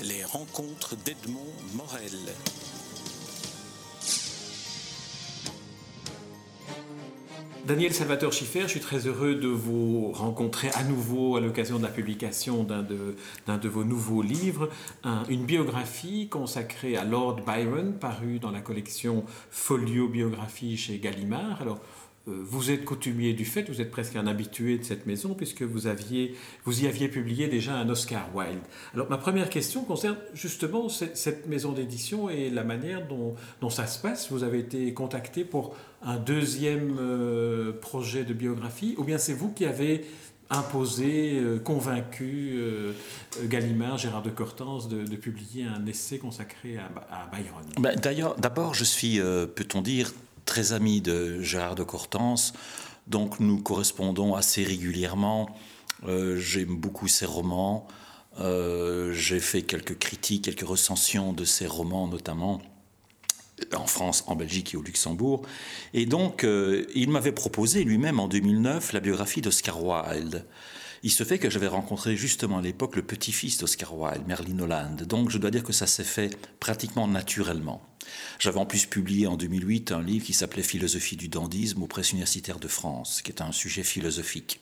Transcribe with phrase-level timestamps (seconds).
[0.00, 2.18] Les rencontres d'Edmond Morel.
[7.64, 11.84] Daniel Salvatore Schiffer, je suis très heureux de vous rencontrer à nouveau à l'occasion de
[11.84, 14.68] la publication d'un de, vos nouveaux livres,
[15.28, 21.64] une biographie consacrée à Lord Byron, parue dans la collection Folio Biographie chez Gallimard.
[22.26, 25.88] Vous êtes coutumier du fait, vous êtes presque un habitué de cette maison puisque vous,
[25.88, 28.60] aviez, vous y aviez publié déjà un Oscar Wilde.
[28.94, 33.98] Alors ma première question concerne justement cette maison d'édition et la manière dont, ça se
[33.98, 34.30] passe.
[34.30, 39.50] Vous avez été contacté pour un deuxième euh, projet de biographie ou bien c'est vous
[39.52, 40.04] qui avez
[40.50, 42.60] imposé, euh, convaincu
[43.44, 48.84] Gallimard, Gérard de Cortance de, publier un essai consacré à, Byron ben, D'ailleurs, d'abord, je
[48.84, 50.12] suis, peut-on dire,
[50.44, 52.52] très ami de Gérard de Cortance,
[53.06, 55.48] donc nous correspondons assez régulièrement.
[56.06, 57.86] Euh, j'aime beaucoup ses romans.
[58.40, 62.60] Euh, j'ai fait quelques critiques, quelques recensions de ses romans, notamment
[63.74, 65.42] en France, en Belgique et au Luxembourg.
[65.94, 70.44] Et donc, euh, il m'avait proposé lui-même en 2009 la biographie d'Oscar Wilde.
[71.04, 75.02] Il se fait que j'avais rencontré justement à l'époque le petit-fils d'Oscar Wilde, Merlin Holland.
[75.02, 77.82] Donc, je dois dire que ça s'est fait pratiquement naturellement.
[78.38, 82.12] J'avais en plus publié en 2008 un livre qui s'appelait Philosophie du dandisme aux presses
[82.12, 84.60] universitaires de France, qui est un sujet philosophique.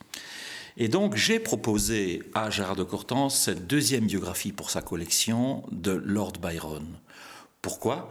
[0.77, 5.93] Et donc j'ai proposé à Gérard de Cortance cette deuxième biographie pour sa collection de
[5.93, 6.87] Lord Byron.
[7.61, 8.11] Pourquoi?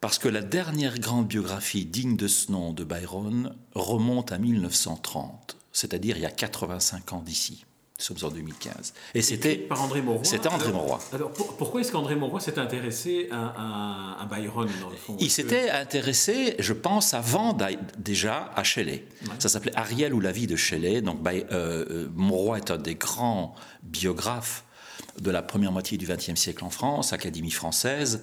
[0.00, 5.56] Parce que la dernière grande biographie digne de ce nom de Byron remonte à 1930,
[5.72, 7.64] c'est-à-dire il y a 85 ans d'ici.
[8.00, 8.94] Nous sommes en 2015.
[9.14, 10.24] Et c'était par André Mauroy.
[10.24, 10.98] C'était André Mauroy.
[11.12, 15.16] Alors pourquoi est-ce qu'André Mauroy s'est intéressé à, Byron dans le fond?
[15.20, 17.56] Il s'était intéressé, je pense, avant
[17.98, 19.04] déjà à Shelley.
[19.38, 21.02] Ça s'appelait Ariel ou la vie de Shelley.
[21.02, 24.64] Donc euh, euh, Mauroy est un des grands biographes
[25.20, 28.22] de la première moitié du XXe siècle en France, Académie française.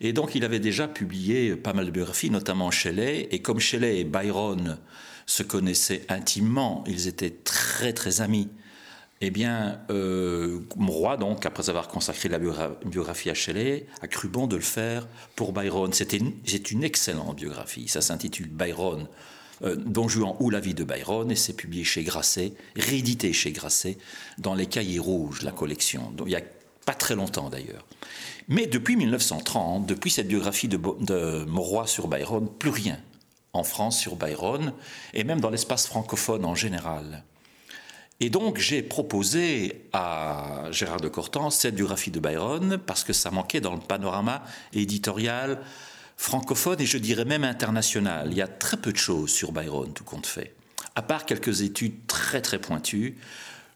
[0.00, 3.28] Et donc il avait déjà publié pas mal de biographies, notamment Shelley.
[3.32, 4.78] Et comme Shelley et Byron
[5.26, 8.48] se connaissaient intimement, ils étaient très très amis.
[9.22, 10.60] Eh bien, euh,
[11.18, 15.52] donc, après avoir consacré la biographie à Shelley, a cru bon de le faire pour
[15.52, 15.90] Byron.
[15.92, 17.88] C'est une, excellente biographie.
[17.88, 19.06] Ça s'intitule Byron,
[19.62, 23.52] euh, Don Juan ou la vie de Byron, et c'est publié chez Grasset, réédité chez
[23.52, 23.96] Grasset,
[24.36, 26.12] dans les cahiers rouges, la collection.
[26.18, 26.42] Il n'y a
[26.84, 27.86] pas très longtemps d'ailleurs.
[28.48, 32.98] Mais depuis 1930, depuis cette biographie de, de Mauroy sur Byron, plus rien
[33.54, 34.74] en France sur Byron,
[35.14, 37.24] et même dans l'espace francophone en général.
[38.20, 43.30] Et donc j'ai proposé à Gérard de Cortance cette biographie de Byron parce que ça
[43.30, 45.60] manquait dans le panorama éditorial
[46.16, 48.28] francophone et je dirais même international.
[48.30, 50.54] Il y a très peu de choses sur Byron, tout compte fait.
[50.94, 53.18] À part quelques études très très pointues,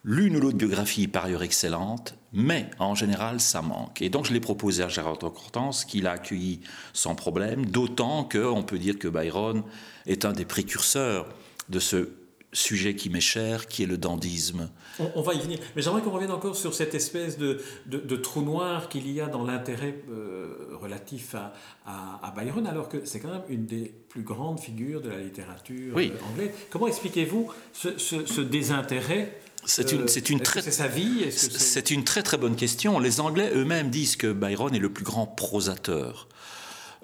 [0.05, 4.01] l'une ou l'autre biographie par ailleurs excellente, mais en général ça manque.
[4.01, 6.61] Et donc je l'ai proposé à Gérard de Cortance, qui l'a accueilli
[6.95, 9.65] sans problème, d'autant qu'on peut dire que Byron
[10.07, 11.29] est un des précurseurs
[11.69, 12.09] de ce
[12.53, 14.71] sujet qui m'est cher, qui est le dandisme.
[15.15, 15.59] On, va y venir.
[15.77, 19.27] Mais j'aimerais qu'on revienne encore sur cette espèce de, de, trou noir qu'il y a
[19.27, 21.53] dans l'intérêt euh, relatif à,
[21.87, 25.97] à, Byron, alors que c'est quand même une des plus grandes figures de la littérature
[25.97, 26.51] euh, anglaise.
[26.71, 32.23] Comment expliquez-vous ce, ce, désintérêt c'est une, c'est une très, sa vie C'est une très
[32.23, 32.99] très bonne question.
[32.99, 36.29] Les Anglais eux-mêmes disent que Byron est le plus grand prosateur,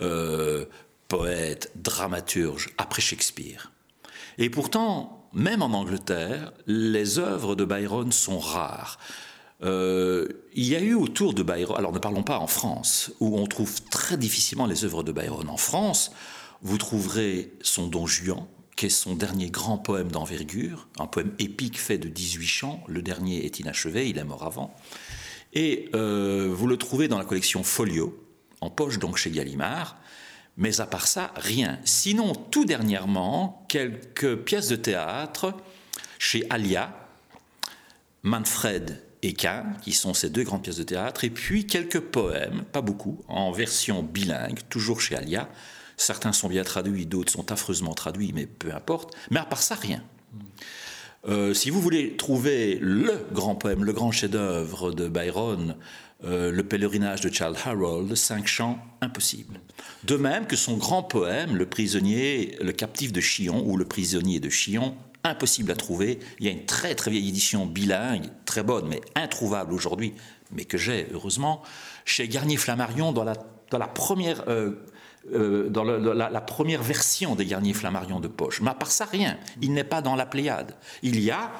[0.00, 0.64] euh,
[1.06, 3.72] poète, dramaturge après Shakespeare.
[4.38, 8.98] Et pourtant, même en Angleterre, les œuvres de Byron sont rares.
[9.62, 13.38] Euh, il y a eu autour de Byron, alors ne parlons pas en France, où
[13.38, 15.48] on trouve très difficilement les œuvres de Byron.
[15.50, 16.10] En France,
[16.62, 21.78] vous trouverez son Don Juan, qui est son dernier grand poème d'envergure, un poème épique
[21.78, 22.84] fait de 18 chants.
[22.88, 24.74] Le dernier est inachevé, il est mort avant.
[25.52, 28.18] Et euh, vous le trouvez dans la collection Folio,
[28.62, 29.98] en poche donc chez Gallimard.
[30.56, 31.78] Mais à part ça, rien.
[31.84, 35.52] Sinon, tout dernièrement, quelques pièces de théâtre
[36.18, 36.94] chez Alia,
[38.22, 42.64] Manfred et Kahn, qui sont ces deux grandes pièces de théâtre, et puis quelques poèmes,
[42.72, 45.48] pas beaucoup, en version bilingue, toujours chez Alia.
[45.98, 49.14] Certains sont bien traduits, d'autres sont affreusement traduits, mais peu importe.
[49.30, 50.02] Mais à part ça, rien.
[51.28, 55.76] Euh, si vous voulez trouver le grand poème, le grand chef-d'œuvre de Byron,
[56.24, 59.60] euh, le pèlerinage de Charles Harold, cinq chants, impossible.
[60.04, 64.40] De même que son grand poème, Le prisonnier, le captif de Chillon, ou Le prisonnier
[64.40, 66.18] de Chillon, impossible à trouver.
[66.38, 70.14] Il y a une très très vieille édition bilingue, très bonne, mais introuvable aujourd'hui,
[70.52, 71.62] mais que j'ai heureusement,
[72.04, 73.34] chez Garnier Flammarion dans la,
[73.70, 74.48] dans la première.
[74.48, 74.86] Euh,
[75.32, 78.60] euh, dans la, première version des Garnier Flammarion de poche.
[78.60, 79.36] Mais à part ça, rien.
[79.60, 80.76] Il n'est pas dans la Pléiade.
[81.02, 81.50] Il y a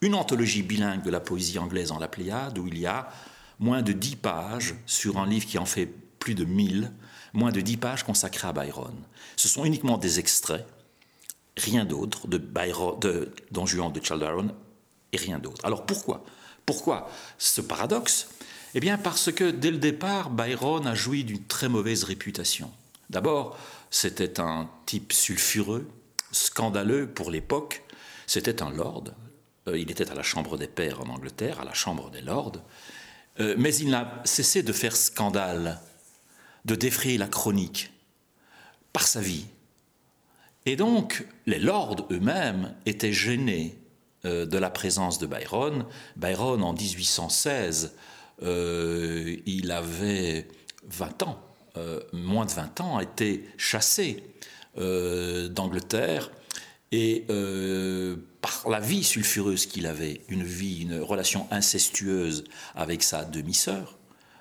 [0.00, 3.10] une anthologie bilingue de la poésie anglaise en la Pléiade où il y a
[3.64, 5.86] moins de 10 pages sur un livre qui en fait
[6.18, 6.92] plus de 1000,
[7.32, 8.94] moins de 10 pages consacrées à Byron.
[9.36, 10.66] Ce sont uniquement des extraits,
[11.56, 13.00] rien d'autre, de, Byron,
[13.50, 14.52] Don Juan de Charles
[15.12, 15.64] et rien d'autre.
[15.64, 16.24] Alors pourquoi?
[16.66, 18.28] Pourquoi ce paradoxe?
[18.74, 22.70] Eh bien parce que dès le départ, Byron a joui d'une très mauvaise réputation.
[23.08, 23.56] D'abord,
[23.90, 25.88] c'était un type sulfureux,
[26.32, 27.82] scandaleux pour l'époque.
[28.26, 29.04] C'était un lord.
[29.68, 32.60] Euh, il était à la Chambre des Pairs en Angleterre, à la Chambre des Lords.
[33.40, 35.80] Euh, mais il n'a cessé de faire scandale,
[36.64, 37.92] de défrayer la chronique
[38.92, 39.46] par sa vie.
[40.66, 43.76] Et donc, les lords eux-mêmes étaient gênés
[44.24, 45.84] euh, de la présence de Byron.
[46.16, 47.94] Byron, en 1816,
[48.40, 50.48] il avait
[50.88, 51.40] 20 ans,
[52.12, 54.24] moins de 20 ans, a été chassé
[54.76, 56.30] d'Angleterre
[56.94, 62.44] et euh, par la vie sulfureuse qu'il avait, une vie, une relation incestueuse
[62.76, 63.98] avec sa demi-sœur,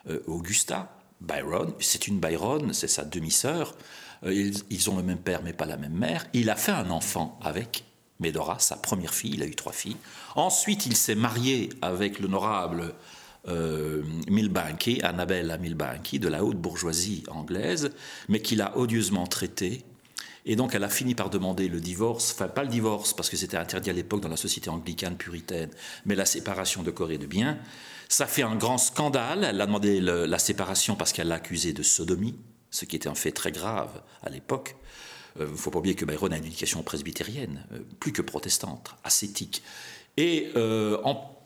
[0.07, 3.75] euh, Augusta, Byron, c'est une Byron, c'est sa demi-sœur,
[4.23, 6.91] euh, ils, ont le même père mais pas la même mère, il a fait un
[6.91, 7.85] enfant avec
[8.19, 9.97] Medora, sa première fille, il a eu trois filles.
[10.35, 12.94] Ensuite, il s'est marié avec l'honorable
[14.29, 17.91] Milbanky, Annabella Milbanky, de la haute bourgeoisie anglaise,
[18.29, 19.83] mais qu'il a odieusement traité
[20.45, 23.38] et donc elle a fini par demander le divorce, enfin pas le divorce parce que
[23.38, 25.69] c'était interdit à l'époque dans la société anglicane puritaine,
[26.06, 27.57] mais la séparation de corps et de biens.
[28.10, 29.44] Ça fait un grand scandale.
[29.44, 32.36] Elle a demandé la séparation parce qu'elle l'a accusé de sodomie,
[32.69, 34.75] ce qui était un fait très grave à l'époque.
[35.36, 38.22] Il euh, ne faut pas oublier que Byron a une éducation presbytérienne, euh, plus que
[38.22, 39.63] protestante, ascétique.
[40.16, 40.98] Et euh,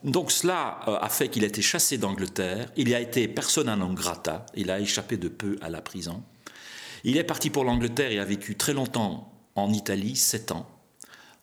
[0.04, 2.70] donc cela a fait qu'il a été chassé d'Angleterre.
[2.76, 4.44] Il a été persona non grata.
[4.54, 6.22] Il a échappé de peu à la prison.
[7.04, 10.66] Il est parti pour l'Angleterre et a vécu très longtemps en Italie, 7 ans,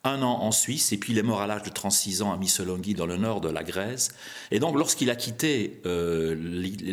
[0.04, 2.38] un an en Suisse, et puis il est mort à l'âge de 36 ans à
[2.38, 4.10] Missolonghi, dans le nord de la Grèce.
[4.52, 6.36] Et donc, lorsqu'il a quitté euh,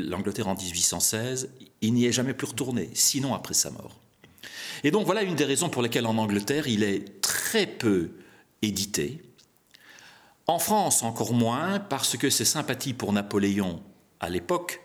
[0.08, 1.50] l'Angleterre en 1816,
[1.82, 3.98] il n'y est jamais plus retourné, sinon après sa mort.
[4.84, 8.10] Et donc, voilà une des raisons pour lesquelles en Angleterre, il est très peu
[8.62, 9.22] édité.
[10.46, 13.80] En France, encore moins, parce que ses sympathies pour Napoléon
[14.20, 14.81] à l'époque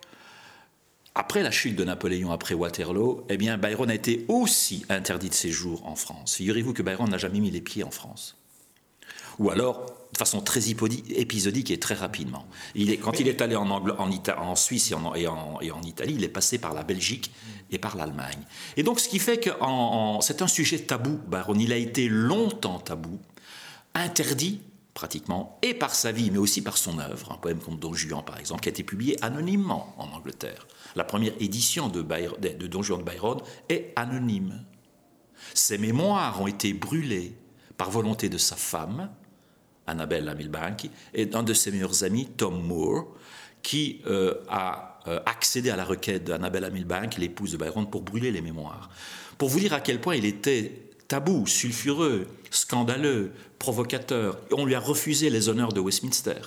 [1.18, 5.34] après la chute de Napoléon, après Waterloo, eh bien, Byron a été aussi interdit de
[5.34, 6.36] séjour en France.
[6.36, 8.36] Figurez-vous que Byron n'a jamais mis les pieds en France.
[9.40, 12.46] Ou alors, de façon très épisodique et très rapidement.
[13.02, 16.60] Quand il est allé en, en, Suisse et en, et, en, Italie, il est passé
[16.60, 17.32] par la Belgique
[17.72, 18.44] et par l'Allemagne.
[18.78, 19.50] Et donc, ce qui fait que
[20.22, 21.60] c'est un sujet tabou, Byron.
[21.60, 23.20] Il a été longtemps tabou,
[23.96, 24.62] interdit
[24.94, 28.24] pratiquement, et par sa vie, mais aussi par son œuvre, un poème comme Don Juan
[28.26, 30.66] par exemple, qui a été publié anonymement en Angleterre.
[30.98, 33.38] La première édition de, Don Juan de Byron
[33.70, 34.66] est anonyme.
[35.54, 37.36] Ses mémoires ont été brûlées
[37.78, 39.12] par volonté de sa femme,
[39.86, 43.16] Annabella Milbank, et d'un de ses meilleurs amis, Tom Moore,
[43.62, 48.32] qui euh, a euh, accédé à la requête d'Annabella Milbank, l'épouse de Byron, pour brûler
[48.32, 48.90] les mémoires.
[49.38, 54.40] Pour vous dire à quel point il était tabou, sulfureux, scandaleux, provocateur.
[54.52, 56.42] On lui a refusé les honneurs de Westminster,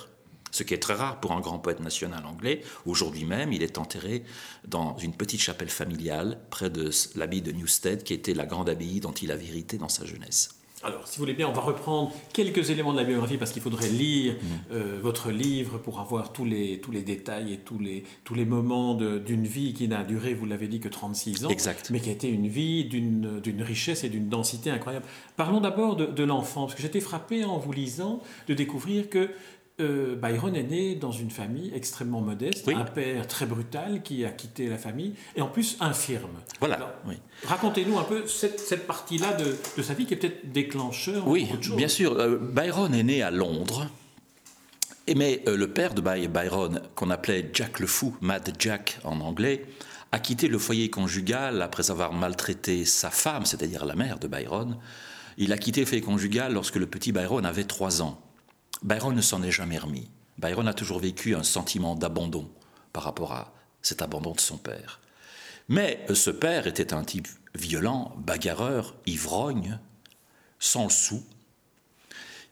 [0.51, 2.61] ce qui est très rare pour un grand poète national anglais.
[2.85, 4.23] Aujourd'hui même, il est enterré
[4.67, 8.99] dans une petite chapelle familiale près de l'abbaye de Newstead, qui était la grande abbaye
[8.99, 10.49] dont il avait hérité dans sa jeunesse.
[10.83, 13.61] Alors, si vous voulez bien, on va reprendre quelques éléments de la biographie parce qu'il
[13.61, 14.47] faudrait lire mm.
[14.71, 18.45] euh, votre livre pour avoir tous les, tous les détails et tous les, tous les
[18.45, 21.91] moments d'une vie qui n'a duré, vous l'avez dit, que 36 ans, exact.
[21.91, 25.05] mais qui a été une vie d'une richesse et d'une densité incroyable.
[25.37, 29.29] Parlons d'abord de, de l'enfant, parce que j'étais frappé en vous lisant de découvrir que
[29.79, 34.29] euh, Byron est né dans une famille extrêmement modeste, un père très brutal qui a
[34.29, 36.39] quitté la famille et en plus infirme.
[36.59, 36.95] Voilà.
[37.45, 41.27] Racontez-nous un peu cette, partie-là de, sa vie qui est peut-être déclencheur.
[41.27, 42.19] Oui, bien sûr.
[42.19, 43.87] Euh, Byron est né à Londres.
[45.07, 49.19] Et mais euh, le père de Byron, qu'on appelait Jack le Fou, Mad Jack en
[49.21, 49.65] anglais,
[50.11, 54.77] a quitté le foyer conjugal après avoir maltraité sa femme, c'est-à-dire la mère de Byron.
[55.37, 58.21] Il a quitté le foyer conjugal lorsque le petit Byron avait trois ans.
[58.83, 60.09] Byron ne s'en est jamais remis.
[60.37, 62.49] Byron a toujours vécu un sentiment d'abandon
[62.93, 64.99] par rapport à cet abandon de son père.
[65.69, 69.79] Mais euh, ce père était un type violent, bagarreur, ivrogne,
[70.59, 71.23] sans le sou,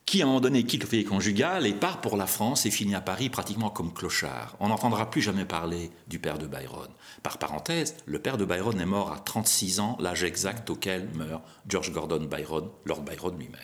[0.05, 2.71] qui à un moment donné quitte le foyer conjugal et part pour la France et
[2.71, 4.55] finit à Paris pratiquement comme clochard.
[4.59, 6.89] On n'entendra plus jamais parler du père de Byron.
[7.21, 11.43] Par parenthèse, le père de Byron est mort à 36 ans, l'âge exact auquel meurt
[11.67, 13.59] George Gordon Byron, Lord Byron lui-même.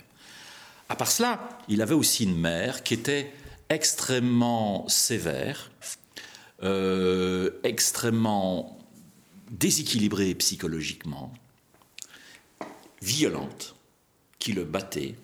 [0.88, 3.32] À part cela, il avait aussi une mère qui était
[3.70, 5.72] extrêmement sévère,
[6.63, 8.77] euh, extrêmement
[9.50, 11.34] déséquilibrée psychologiquement,
[13.01, 13.75] violente,
[14.38, 15.15] qui le battait.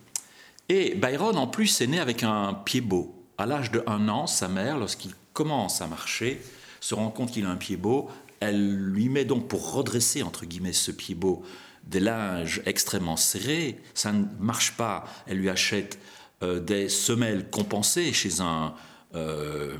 [0.70, 3.24] Et Byron, en plus, est né avec un pied beau.
[3.38, 6.41] À l'âge de un an, sa mère, lorsqu'il commence à marcher,
[6.80, 10.46] se rend compte qu'il a un pied beau, elle lui met donc pour redresser entre
[10.46, 11.44] guillemets ce pied beau
[11.84, 16.00] des linges extrêmement serrés, ça ne marche pas, elle lui achète
[16.44, 18.74] euh, des semelles compensées chez un,
[19.13, 19.77] euh,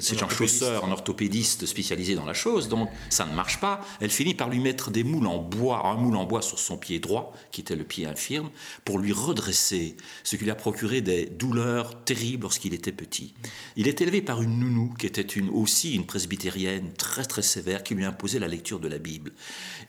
[0.00, 3.80] c'est un chausseur, un orthopédiste spécialisé dans la chose, donc ça ne marche pas.
[4.00, 6.76] Elle finit par lui mettre des moules en bois, un moule en bois sur son
[6.76, 8.50] pied droit, qui était le pied infirme,
[8.84, 13.34] pour lui redresser, ce qui lui a procuré des douleurs terribles lorsqu'il était petit.
[13.76, 17.82] Il est élevé par une nounou, qui était une, aussi une presbytérienne très très sévère,
[17.82, 19.32] qui lui imposait la lecture de la Bible.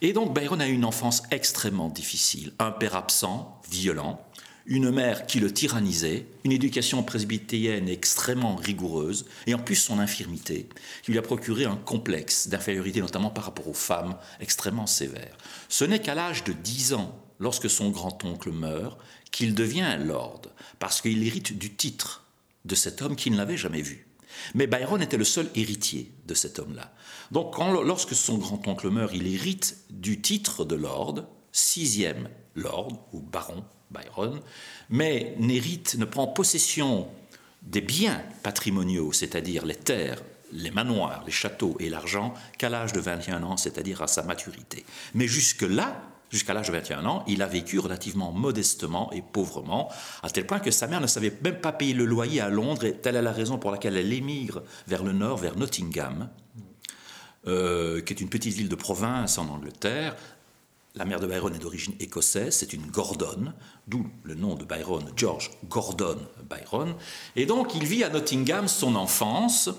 [0.01, 2.53] Et donc Byron a eu une enfance extrêmement difficile.
[2.59, 4.19] Un père absent, violent,
[4.71, 10.69] une mère qui le tyrannisait, une éducation presbytérienne extrêmement rigoureuse, et en plus son infirmité,
[11.03, 15.37] qui lui a procuré un complexe d'infériorité, notamment par rapport aux femmes, extrêmement sévère.
[15.67, 18.97] Ce n'est qu'à l'âge de 10 ans, lorsque son grand-oncle meurt,
[19.31, 20.43] qu'il devient lord,
[20.79, 22.23] parce qu'il hérite du titre
[22.63, 24.07] de cet homme qu'il n'avait jamais vu.
[24.55, 26.93] Mais Byron était le seul héritier de cet homme-là.
[27.31, 33.65] Donc lorsque son grand-oncle meurt, il hérite du titre de lord, sixième lord ou baron
[33.91, 34.39] Byron,
[34.89, 37.07] mais n'hérite, ne prend possession
[37.61, 40.21] des biens patrimoniaux, c'est-à-dire les terres,
[40.51, 44.85] les manoirs, les châteaux et l'argent, qu'à l'âge de 21 ans, c'est-à-dire à sa maturité.
[45.13, 49.91] Mais jusque-là, jusqu'à l'âge de 21 ans, il a vécu relativement modestement et pauvrement,
[50.23, 52.85] à tel point que sa mère ne savait même pas payer le loyer à Londres,
[52.85, 56.29] et telle est la raison pour laquelle elle émigre vers le nord, vers Nottingham,
[57.47, 60.15] euh, qui est une petite ville de province en Angleterre,
[60.95, 63.53] la mère de Byron est d'origine écossaise, c'est une Gordon,
[63.87, 66.17] d'où le nom de Byron, George Gordon
[66.49, 66.95] Byron.
[67.35, 69.69] Et donc il vit à Nottingham son enfance,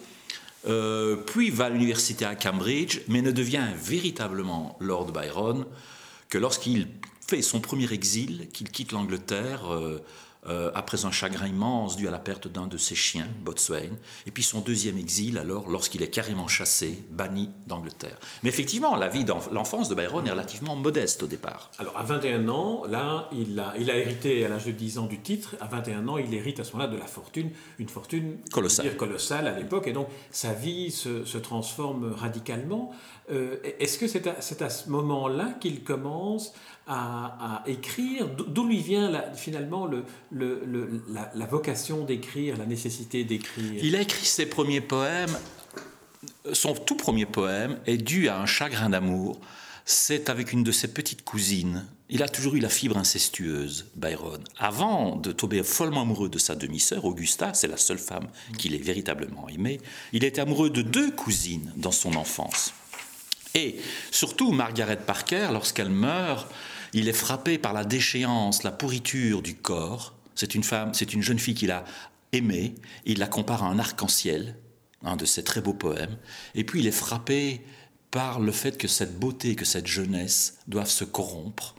[0.67, 5.67] euh, puis va à l'université à Cambridge, mais ne devient véritablement Lord Byron
[6.29, 6.89] que lorsqu'il
[7.27, 9.73] fait son premier exil, qu'il quitte l'Angleterre.
[9.73, 10.03] Euh,
[10.49, 13.91] euh, après un chagrin immense dû à la perte d'un de ses chiens, Botswain,
[14.27, 18.19] et puis son deuxième exil, alors, lorsqu'il est carrément chassé, banni d'Angleterre.
[18.43, 21.71] Mais effectivement, la vie l'enfance de Byron est relativement modeste au départ.
[21.79, 25.07] Alors, à 21 ans, là, il a, il a hérité à l'âge de 10 ans
[25.07, 25.55] du titre.
[25.61, 29.47] À 21 ans, il hérite à ce moment-là de la fortune, une fortune colossale, colossale
[29.47, 32.93] à l'époque, et donc sa vie se, se transforme radicalement.
[33.31, 36.53] Euh, est-ce que c'est à, à, ce moment-là qu'il commence
[36.87, 43.83] à, écrire D'où lui vient finalement le, la, vocation d'écrire, la nécessité d'écrire?
[43.83, 45.37] Il a écrit ses premiers poèmes.
[46.53, 49.41] Son tout premier poème est dû à un chagrin d'amour.
[49.85, 51.87] C'est avec une de ses petites cousines.
[52.09, 54.43] Il a toujours eu la fibre incestueuse, Byron.
[54.59, 58.79] Avant de tomber follement amoureux de sa demi-sœur, Augusta, c'est la seule femme qu'il ait
[58.79, 59.81] véritablement aimée,
[60.13, 62.75] il était amoureux de deux cousines dans son enfance.
[63.55, 63.77] Et
[64.11, 66.49] surtout, Margaret Parker, lorsqu'elle meurt,
[66.93, 70.15] il est frappé par la déchéance, la pourriture du corps.
[70.35, 71.85] C'est une femme, c'est une jeune fille qu'il a
[72.33, 72.75] aimée.
[73.05, 74.57] Il la compare à un arc-en-ciel,
[75.03, 76.17] un de ses très beaux poèmes.
[76.55, 77.63] Et puis il est frappé
[78.11, 81.75] par le fait que cette beauté, que cette jeunesse doivent se corrompre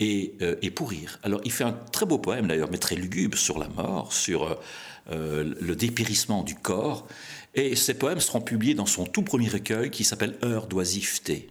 [0.00, 1.18] et, euh, pourrir.
[1.22, 4.44] Alors il fait un très beau poème d'ailleurs, mais très lugubre sur la mort, sur
[4.44, 4.54] euh,
[5.10, 7.06] euh, le dépérissement du corps.
[7.58, 11.50] Et ces poèmes seront publiés dans son tout premier recueil qui s'appelle Heures d'oisiveté.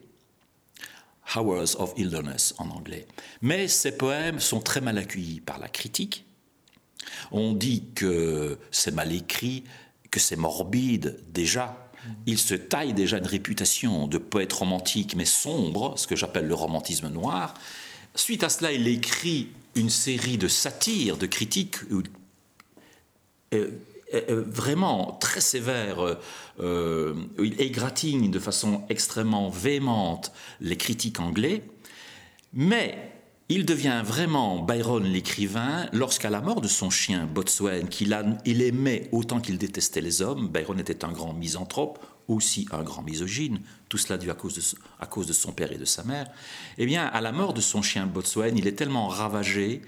[1.36, 3.06] Hours of Illness en anglais.
[3.42, 6.26] Mais ces poèmes sont très mal accueillis par la critique.
[7.34, 9.66] On dit que c'est mal écrit,
[10.10, 11.92] que c'est morbide déjà.
[12.26, 16.54] Il se taille déjà une réputation de poète romantique mais sombre, ce que j'appelle le
[16.54, 17.54] romantisme noir.
[18.16, 21.80] Suite à cela, il écrit une série de satires, de critiques
[23.54, 23.72] euh,
[24.14, 26.16] vraiment très sévère, euh,
[26.60, 31.64] euh, il égratigne de façon extrêmement véhémente les critiques anglais,
[32.54, 33.12] mais
[33.50, 39.10] il devient vraiment Byron l'écrivain lorsqu'à la mort de son chien Botswain, qu'il il aimait
[39.12, 43.98] autant qu'il détestait les hommes, Byron était un grand misanthrope, aussi un grand misogyne, tout
[43.98, 46.28] cela dû à cause, de, son père et de sa mère,
[46.78, 49.82] eh bien, à la mort de son chien Botswain, il est tellement ravagé,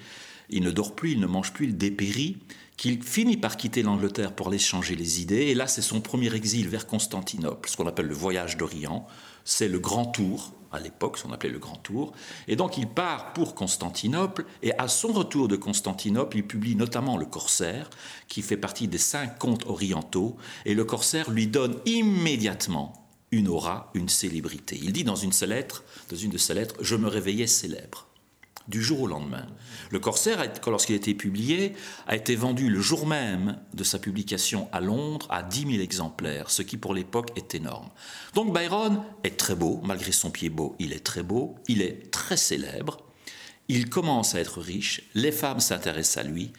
[0.50, 2.38] il ne dort plus, il ne mange plus, il dépérit,
[2.80, 5.48] qu'il finit par quitter l'Angleterre pour aller changer les idées.
[5.48, 9.06] Et là, c'est son premier exil vers Constantinople, ce qu'on appelle le voyage d'Orient.
[9.44, 12.14] C'est le grand tour, à l'époque, ce qu'on appelait le grand tour.
[12.48, 14.46] Et donc, il part pour Constantinople.
[14.64, 17.90] Et à son retour de Constantinople, il publie notamment Le Corsaire,
[18.30, 20.38] qui fait partie des cinq contes orientaux.
[20.64, 24.80] Et Le Corsaire lui donne immédiatement une aura, une célébrité.
[24.82, 28.09] Il dit dans une, dans une de ses lettres Je me réveillais célèbre
[28.70, 29.46] du jour au lendemain.
[29.92, 31.74] Le Corsaire, lorsqu'il a été publié,
[32.08, 36.50] a été vendu le jour même de sa publication à Londres à 10 000 exemplaires,
[36.50, 37.90] ce qui pour l'époque est énorme.
[38.36, 42.12] Donc Byron est très beau, malgré son pied beau, il est très beau, il est
[42.12, 43.09] très célèbre,
[43.70, 46.52] il commence à être riche, les femmes s'intéressent à lui,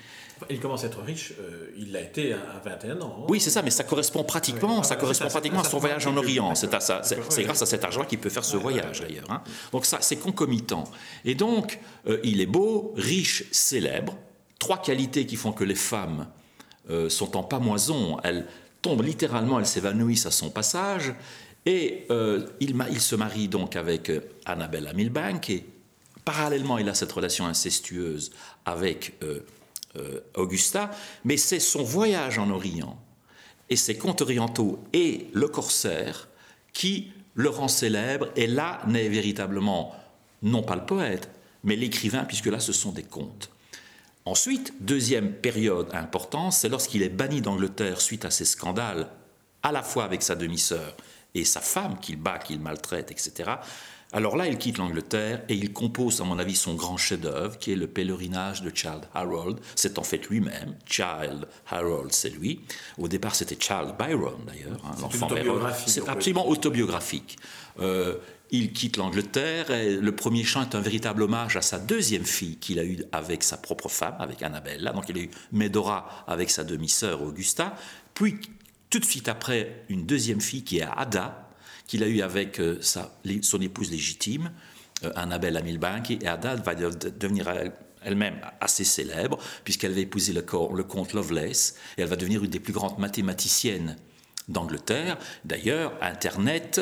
[0.49, 3.15] Il commence à être riche, euh, il l'a été à 21 ans.
[3.21, 3.27] Hein.
[3.29, 4.85] Oui, c'est ça, mais ça correspond pratiquement, Oui.
[4.87, 6.17] ça Ah, correspond pratiquement à son voyage en.
[6.17, 6.55] Orient.
[6.55, 7.45] C'est oui.
[7.45, 9.31] grâce à cet argent qu'il peut faire ce voyage d'ailleurs.
[9.31, 9.43] hein.
[9.73, 10.85] Donc ça, c'est concomitant.
[11.27, 14.17] Et donc, euh, il est beau, riche, célèbre.
[14.59, 16.27] Trois qualités qui font que les femmes
[16.89, 18.19] euh, sont en pamoison.
[18.25, 18.47] Elles
[18.81, 21.13] tombent littéralement, elles s'évanouissent à son passage.
[21.67, 22.07] Et
[22.61, 24.11] il, se marie donc avec
[24.47, 25.67] Annabella Milbank et
[26.31, 28.31] parallèlement, il a cette relation incestueuse
[28.65, 29.41] avec euh,
[29.97, 30.93] euh, Augusta,
[31.25, 32.97] mais c'est son voyage en Orient
[33.69, 36.29] et ses contes orientaux et le corsaire
[36.73, 38.29] qui le rend célèbre.
[38.37, 39.93] Et là naît véritablement,
[40.43, 41.29] non pas le poète,
[41.65, 43.51] mais l'écrivain, puisque là ce sont des contes.
[44.25, 49.09] Ensuite, deuxième période importante, c'est lorsqu'il est banni d'Angleterre suite à ces scandales,
[49.65, 50.97] à la fois avec sa demi-sœur
[51.35, 53.51] et sa femme qu'il bat, qu'il maltraite, etc.
[54.13, 57.73] Alors là, il quitte l'Angleterre et il compose, à mon avis, son grand chef-d'œuvre, qui
[57.73, 59.59] est le pèlerinage de Child Harold.
[59.77, 60.75] C'est en fait lui-même.
[60.85, 62.61] Child Harold, c'est lui.
[62.99, 64.81] Au départ, c'était Child Byron, d'ailleurs.
[64.85, 65.71] hein, l'enfant Byron.
[65.87, 67.39] C'est absolument autobiographique.
[67.79, 68.17] Euh,
[68.51, 72.57] il quitte l'Angleterre et le premier chant est un véritable hommage à sa deuxième fille
[72.57, 74.93] qu'il a eue avec sa propre femme, avec Annabella.
[74.93, 77.77] Donc il a eu Medora avec sa demi-sœur Augusta.
[78.15, 78.41] Puis
[78.91, 81.49] tout de suite après, une deuxième fille qui est Ada,
[81.91, 83.11] qu'il a eue avec euh, sa-
[83.43, 84.53] son épouse légitime,
[85.05, 86.13] euh, Annabella Milbank.
[86.13, 87.73] Et Ada va de- de- devenir elle-
[88.05, 90.45] elle-même assez célèbre, puisqu'elle va épouser le,
[90.75, 93.97] le comte Lovelace, et elle va devenir une des plus grandes mathématiciennes
[94.47, 95.19] d'Angleterre.
[95.45, 96.81] D'ailleurs, Internet,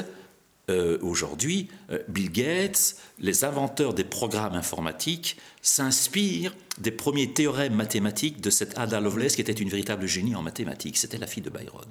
[0.68, 8.40] euh, aujourd'hui, euh, Bill Gates, les inventeurs des programmes informatiques, s'inspirent des premiers théorèmes mathématiques
[8.40, 10.98] de cette Ada Lovelace qui était une véritable génie en mathématiques.
[10.98, 11.86] C'était la fille de Byron.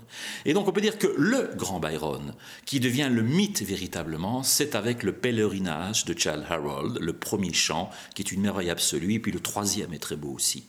[0.45, 2.33] Et donc on peut dire que le grand Byron,
[2.65, 7.89] qui devient le mythe véritablement, c'est avec le pèlerinage de Charles Harold, le premier chant,
[8.15, 10.65] qui est une merveille absolue, et puis le troisième est très beau aussi.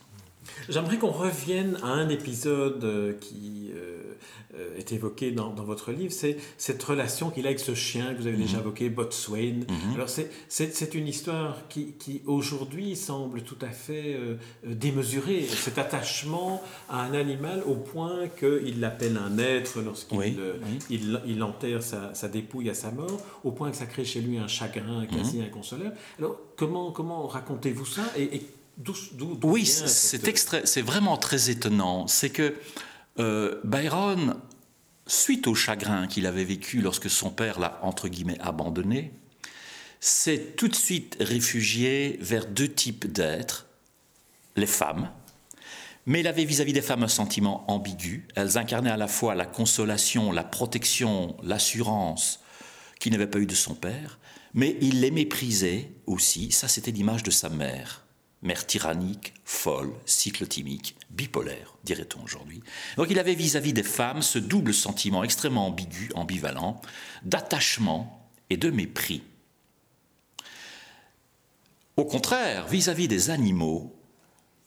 [0.67, 3.97] J'aimerais qu'on revienne à un épisode euh, qui euh,
[4.57, 8.13] euh, est évoqué dans, dans votre livre, c'est cette relation qu'il a avec ce chien
[8.13, 8.63] que vous avez déjà Mhm.
[8.63, 9.59] évoqué, Botswain.
[9.95, 15.43] Alors c'est- c'est c'est une histoire qui, qui aujourd'hui semble tout à fait euh, démesurée,
[15.47, 20.79] cet attachement à un animal au point qu'il l'appelle un être lorsqu'il Oui, euh, oui.
[20.89, 24.21] il, il enterre sa, sa dépouille à sa mort, au point que ça crée chez
[24.21, 25.45] lui un chagrin quasi Mhm.
[25.45, 25.95] inconsolable.
[26.17, 28.41] Alors comment, comment racontez-vous ça et, et
[29.43, 30.23] Oui, cette-
[30.65, 32.07] c'est vraiment très étonnant.
[32.07, 32.55] C'est que
[33.19, 34.35] euh, Byron,
[35.07, 39.11] suite au chagrin qu'il avait vécu lorsque son père l'a entre guillemets abandonné,
[39.99, 43.65] s'est tout de suite réfugié vers deux types d'êtres,
[44.55, 45.09] les femmes.
[46.05, 48.25] Mais il avait vis-à-vis des femmes un sentiment ambigu.
[48.35, 52.39] Elles incarnaient à la fois la consolation, la protection, l'assurance
[52.99, 54.17] qu'il n'avait pas eu de son père,
[54.53, 56.51] mais il les méprisait aussi.
[56.51, 58.05] Ça, c'était l'image de sa mère.
[58.41, 62.61] Mère tyrannique, folle, cyclotimique, bipolaire, dirait-on aujourd'hui.
[62.95, 66.81] Donc il avait vis-à-vis des femmes ce double sentiment extrêmement ambigu, ambivalent,
[67.23, 69.23] d'attachement et de mépris.
[71.97, 73.93] Au contraire, vis-à-vis des animaux,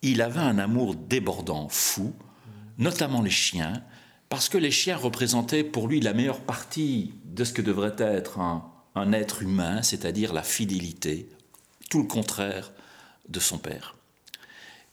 [0.02, 2.14] il avait un amour débordant, fou,
[2.76, 3.82] notamment les chiens,
[4.28, 8.38] parce que les chiens représentaient pour lui la meilleure partie de ce que devrait être
[8.38, 11.28] un, un être humain, c'est-à-dire la fidélité,
[11.88, 12.72] tout le contraire
[13.28, 13.96] de son père.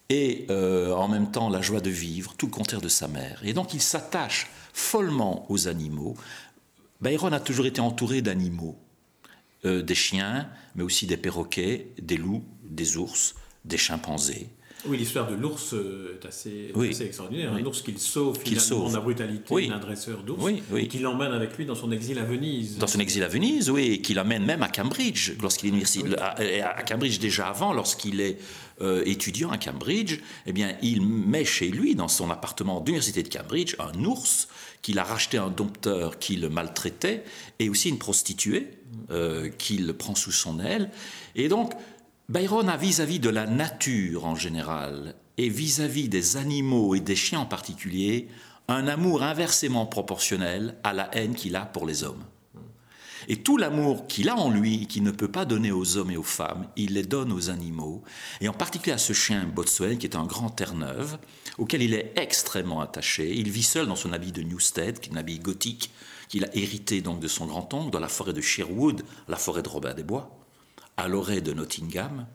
[0.10, 3.42] Et euh, en même temps la joie de vivre, tout le contraire de sa mère.
[3.44, 6.16] Et donc il s'attache follement aux animaux.
[7.02, 8.78] Byron a toujours été entouré d'animaux,
[9.66, 14.48] Euh, des chiens, mais aussi des perroquets, des loups, des ours, des chimpanzés.
[14.88, 16.90] Oui, l'histoire de l'ours euh, est assez, Oui.
[16.92, 17.52] assez extraordinaire.
[17.54, 17.62] Oui.
[17.62, 18.94] Un ours qu'il sauve Qu'il finalement sauve.
[18.96, 19.68] la brutalité Oui.
[19.68, 20.42] d'un dresseur d'ours
[20.78, 22.78] et qui l'emmène avec lui dans son exil à Venise.
[22.78, 26.18] Dans son exil à Venise, oui, et qui l'amène même à Cambridge, lorsqu'il est
[26.62, 28.38] à, à Cambridge déjà avant, lorsqu'il est
[28.82, 33.28] euh, étudiant à Cambridge, eh bien, il met chez lui, dans son appartement d'université de
[33.30, 34.48] Cambridge, un ours
[34.82, 37.26] qu'il a racheté à un dompteur qui le maltraitait,
[37.60, 38.68] et aussi une prostituée
[39.12, 40.90] euh, qu'il prend sous son aile.
[41.36, 41.74] Et donc,
[42.30, 47.40] Byron a vis-à-vis de la nature en général, et vis-à-vis des animaux et des chiens
[47.40, 48.28] en particulier,
[48.68, 52.24] un amour inversement proportionnel à la haine qu'il a pour les hommes.
[53.30, 56.18] Et tout l'amour qu'il a en lui, qu'il ne peut pas donner aux hommes et
[56.18, 58.04] aux femmes, il les donne aux animaux,
[58.42, 61.18] et en particulier à ce chien Botswain, qui est un grand Terre-Neuve,
[61.58, 63.34] auquel il est extrêmement attaché.
[63.34, 65.90] Il vit seul dans son habit de Newstead, qui est un habit gothique,
[66.28, 69.70] qu'il a hérité donc de son grand-oncle, dans la forêt de Sherwood, la forêt de
[69.70, 70.39] Robin des Bois,
[71.00, 72.28] à l'orée de Nottingham,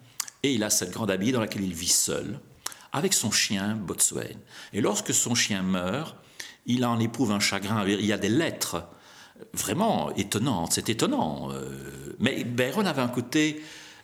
[0.43, 2.39] et il a cette grande habit dans laquelle il vit seul,
[2.93, 4.37] avec son chien Botswain.
[4.73, 6.17] Et lorsque son chien meurt,
[6.67, 7.87] il en éprouve un chagrin.
[7.87, 8.87] Il y a des lettres
[9.53, 11.51] vraiment étonnantes, c'est étonnant.
[11.53, 13.63] euh, Mais Byron avait un côté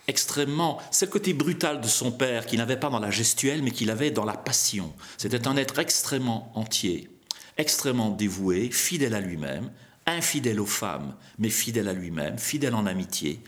[0.09, 0.79] extrêmement.
[0.91, 3.91] C'est le côté brutal de son père qu'il n'avait pas dans la gestuelle, mais qu'il
[3.91, 4.93] avait dans la passion.
[5.17, 7.09] C'était un être extrêmement entier,
[7.57, 9.71] extrêmement dévoué, fidèle à lui-même,
[10.07, 13.41] infidèle aux femmes, mais fidèle à lui-même, fidèle en amitié.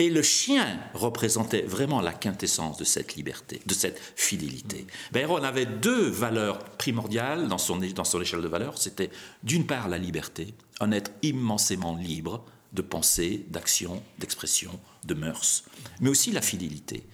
[0.00, 4.86] Et le chien représentait vraiment la quintessence de cette liberté, de cette fidélité.
[5.12, 8.78] Byron avait deux valeurs primordiales dans son, dans son échelle de valeurs.
[8.78, 9.10] C'était
[9.42, 15.64] d'une part la liberté, un être immensément libre de pensée, d'action, d'expression, de mœurs,
[16.00, 17.04] mais aussi la fidélité.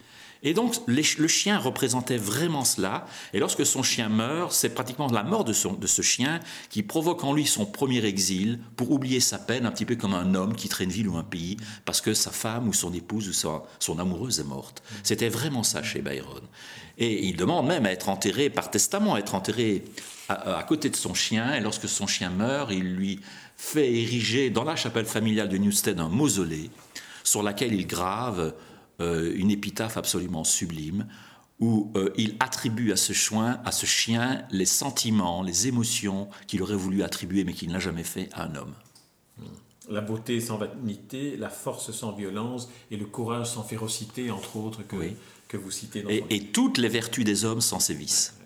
[0.43, 3.05] Et donc le chien représentait vraiment cela.
[3.33, 7.33] Et lorsque son chien meurt, c'est pratiquement la mort de, ce chien qui provoque en
[7.33, 10.69] lui son premier exil pour oublier sa peine, un petit peu comme un homme qui
[10.69, 14.39] traîne ville ou un pays parce que sa femme ou son épouse ou son amoureuse
[14.39, 14.83] est morte.
[15.03, 16.43] C'était vraiment ça chez Byron.
[16.97, 19.83] Et il demande même à être enterré par testament, à être enterré
[20.29, 21.53] à, à côté de son chien.
[21.53, 23.19] Et lorsque son chien meurt, il lui
[23.55, 26.69] fait ériger dans la chapelle familiale de Newstead un mausolée
[27.23, 28.53] sur laquelle il grave
[28.99, 31.07] euh, une épitaphe absolument sublime
[31.59, 36.61] où euh, il attribue à ce, chien, à ce chien les sentiments, les émotions qu'il
[36.61, 38.73] aurait voulu attribuer mais qu'il n'a jamais fait à un homme.
[39.89, 44.83] La beauté sans vanité, la force sans violence et le courage sans férocité, entre autres,
[44.85, 44.97] que,
[45.47, 48.37] que vous citez dans et, et toutes les vertus des hommes sans sévices.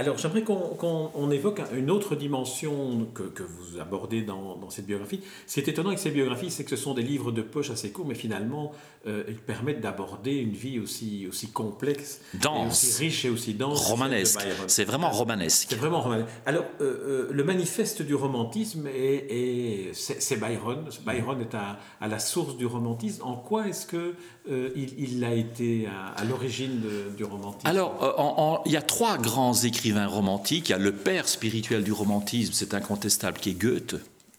[0.00, 5.20] Alors j'aimerais qu'on évoque une autre dimension que, que vous abordez dans, dans, cette biographie.
[5.48, 7.70] Ce qui est étonnant avec ces biographies, c'est que ce sont des livres de poche
[7.70, 8.70] assez courts, mais finalement,
[9.08, 12.20] euh, ils permettent d'aborder une vie aussi, aussi complexe,
[12.68, 13.86] aussi riche et aussi dense.
[13.86, 14.40] Romanesque.
[14.66, 15.68] C'est vraiment romanesque.
[15.70, 16.28] C'est vraiment romanesque.
[16.44, 20.84] Alors, euh, euh, le manifeste du romantisme, est, c'est Byron.
[21.06, 23.22] Byron est à, à, la source du romantisme.
[23.22, 24.14] En quoi est-ce que
[24.76, 26.82] il, a été à, l'origine
[27.16, 27.66] du romantisme?
[27.66, 30.68] Alors, il y a trois grands écrivains romantique.
[30.68, 33.96] Il y a le père spirituel du romantisme, c'est incontestable, qui est Goethe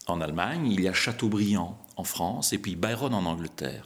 [0.07, 0.71] en Allemagne.
[0.71, 3.83] Il y a Chateaubriand en France et puis Byron en Angleterre.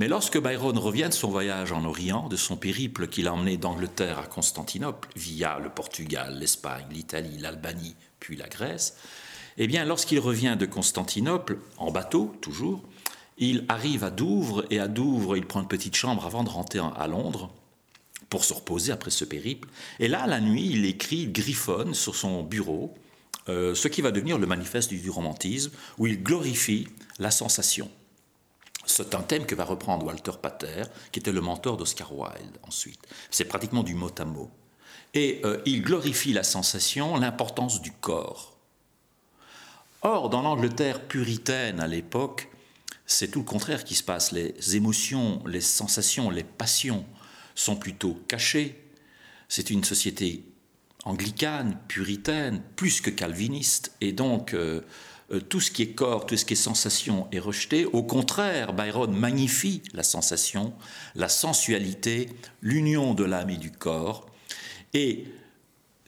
[0.00, 3.58] Mais lorsque Byron revient de son voyage en Orient, de son périple qu'il a emmené
[3.58, 8.96] d'Angleterre à Constantinople, via le Portugal, l'Espagne, l'Italie, l'Albanie, puis la Grèce,
[9.58, 12.82] eh bien, lorsqu'il revient de Constantinople, en bateau toujours,
[13.36, 16.80] il arrive à Douvres, et à Douvres, il prend une petite chambre avant de rentrer
[16.96, 17.52] à Londres
[18.30, 19.68] pour se reposer après ce périple.
[19.98, 22.94] Et là, la nuit, il écrit, il griffonne sur son bureau
[23.50, 27.90] euh, ce qui va devenir le manifeste du romantisme, où il glorifie la sensation.
[28.86, 33.00] C'est un thème que va reprendre Walter Pater, qui était le mentor d'Oscar Wilde ensuite.
[33.30, 34.50] C'est pratiquement du mot à mot.
[35.14, 38.56] Et euh, il glorifie la sensation, l'importance du corps.
[40.02, 42.48] Or, dans l'Angleterre puritaine à l'époque,
[43.06, 44.32] c'est tout le contraire qui se passe.
[44.32, 47.04] Les émotions, les sensations, les passions
[47.54, 48.80] sont plutôt cachés.
[49.48, 50.44] C'est une société
[51.04, 54.82] anglicane, puritaine, plus que calviniste, et donc euh,
[55.48, 57.84] tout ce qui est corps, tout ce qui est sensation est rejeté.
[57.84, 60.72] Au contraire, Byron magnifie la sensation,
[61.14, 62.28] la sensualité,
[62.62, 64.26] l'union de l'âme et du corps,
[64.92, 65.26] et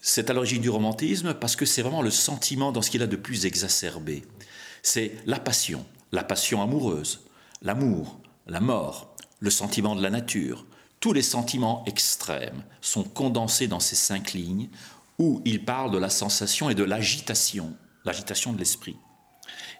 [0.00, 3.06] c'est à l'origine du romantisme parce que c'est vraiment le sentiment dans ce qu'il a
[3.06, 4.24] de plus exacerbé.
[4.82, 7.20] C'est la passion, la passion amoureuse,
[7.62, 10.66] l'amour, la mort, le sentiment de la nature,
[10.98, 14.68] tous les sentiments extrêmes sont condensés dans ces cinq lignes
[15.18, 18.96] où il parle de la sensation et de l'agitation, l'agitation de l'esprit.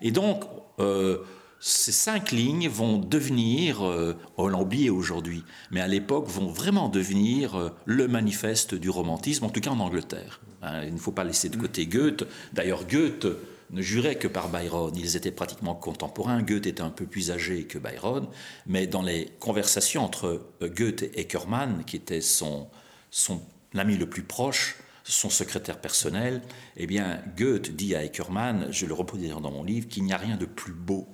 [0.03, 0.45] Et donc,
[0.79, 1.19] euh,
[1.65, 7.71] ces cinq lignes vont devenir, euh, oublié aujourd'hui, mais à l'époque vont vraiment devenir euh,
[7.85, 10.41] le manifeste du romantisme, en tout cas en Angleterre.
[10.63, 12.25] Hein, il ne faut pas laisser de côté Goethe.
[12.53, 13.29] D'ailleurs, Goethe
[13.71, 14.93] ne juraient que par Byron.
[14.97, 16.43] Ils étaient pratiquement contemporains.
[16.43, 18.27] Goethe était un peu plus âgé que Byron,
[18.67, 22.67] mais dans les conversations entre euh, Goethe et Eckermann, qui était son,
[23.13, 23.41] son
[23.75, 24.77] ami le plus proche,
[25.13, 26.43] son secrétaire personnel,
[26.77, 30.17] eh bien, Goethe dit à Eckermann, je le reproduis dans mon livre, qu'il n'y a
[30.17, 31.09] rien de plus beau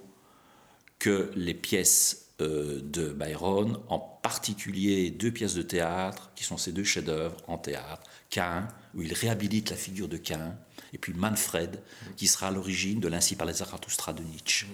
[0.98, 6.72] que les pièces euh, de Byron, en particulier deux pièces de théâtre, qui sont ses
[6.72, 10.56] deux chefs-d'œuvre en théâtre, Cain, où il réhabilite la figure de Cain,
[10.92, 11.80] et puis Manfred,
[12.16, 14.66] qui sera à l'origine de l'Ainsi par les Zarathustra de Nietzsche.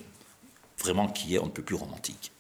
[0.79, 2.33] Vraiment qui est on ne peut plus romantique.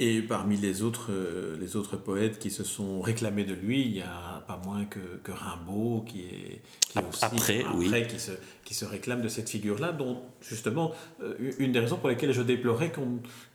[0.00, 3.92] Et parmi les autres, euh, les autres poètes qui se sont réclamés de lui, il
[3.92, 7.90] n'y a pas moins que, que Rimbaud, qui est, qui aussi après, oui.
[8.06, 8.30] qui, se,
[8.64, 12.42] qui se réclame de cette figure-là, dont justement, euh, une des raisons pour lesquelles je
[12.42, 12.92] déplorais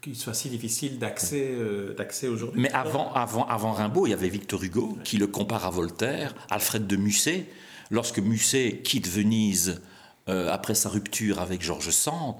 [0.02, 2.62] qu'il soit si difficile d'accès euh, d'accès aujourd'hui.
[2.62, 6.36] Mais avant, avant, avant Rimbaud, il y avait Victor Hugo, qui le compare à Voltaire,
[6.50, 7.46] Alfred de Musset,
[7.90, 9.82] lorsque Musset quitte Venise
[10.28, 12.36] euh, après sa rupture avec Georges Sand,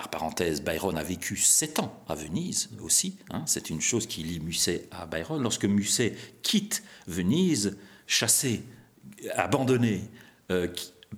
[0.00, 3.18] par parenthèse, Byron a vécu sept ans à Venise aussi.
[3.28, 5.42] Hein, c'est une chose qui lie Musset à Byron.
[5.42, 8.62] Lorsque Musset quitte Venise, chassé,
[9.34, 10.00] abandonné
[10.50, 10.68] euh,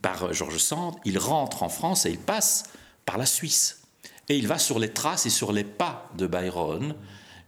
[0.01, 2.65] par Georges Sand, il rentre en France et il passe
[3.05, 3.83] par la Suisse.
[4.29, 6.97] Et il va sur les traces et sur les pas de Byron.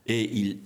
[0.07, 0.61] Et il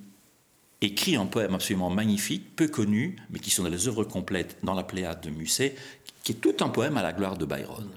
[0.83, 4.75] écrit un poème absolument magnifique, peu connu, mais qui sont dans les œuvres complètes dans
[4.75, 5.77] la Pléiade de Musset,
[6.25, 7.89] qui est tout un poème à la gloire de Byron.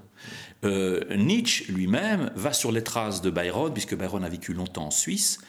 [0.64, 4.92] Euh, Nietzsche lui-même va sur les traces de Byron, puisque Byron a vécu longtemps en
[4.92, 5.40] Suisse,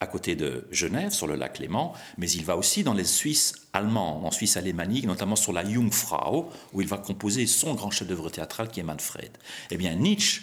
[0.00, 3.54] à côté de Genève, sur le lac Léman, mais il va aussi dans les Suisses
[3.72, 8.30] allemands, en Suisse alémanique, notamment sur la Jungfrau, où il va composer son grand chef-d'œuvre
[8.30, 9.30] théâtral qui est Manfred.
[9.70, 10.42] Eh bien, Nietzsche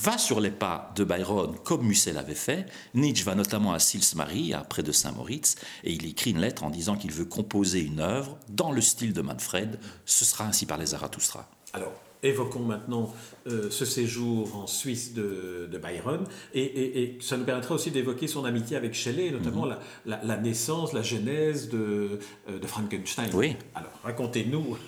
[0.00, 2.66] va sur les pas de Byron comme Musset l'avait fait.
[2.94, 6.96] Nietzsche va notamment à Sils-Marie, près de Saint-Moritz, et il écrit une lettre en disant
[6.96, 9.78] qu'il veut composer une œuvre dans le style de Manfred.
[10.06, 11.48] Ce sera ainsi par les Zarathustra.
[11.74, 13.12] Alors, évoquons maintenant
[13.46, 18.76] euh, ce séjour en Suisse de, Byron, et, ça nous permettra aussi d'évoquer son amitié
[18.76, 19.76] avec Shelley, notamment mhm.
[20.04, 23.30] la, naissance, la genèse de, euh, de Frankenstein.
[23.34, 23.56] Oui.
[23.74, 24.76] Alors, racontez-nous.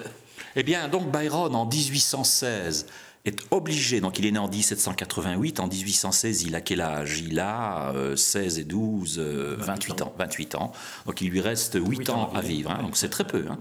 [0.57, 2.87] Eh bien, donc Byron, en 1816,
[3.25, 7.21] est obligé, donc il est né en 1788, en 1816 il a quel âge?
[7.21, 9.19] Il a 16 euh, et 12,
[9.59, 10.15] 28, euh, ans.
[10.19, 10.73] 28 ans,
[11.07, 13.45] donc il lui reste 8, ans, à vivre, hein, donc c'est très peu.
[13.51, 13.59] Hein.